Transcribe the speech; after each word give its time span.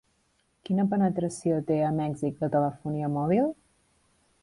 Quina 0.69 0.85
penetració 0.93 1.59
té 1.69 1.79
a 1.89 1.93
Mèxic 2.01 2.43
la 2.47 2.53
telefonia 2.59 3.15
mòbil? 3.19 3.57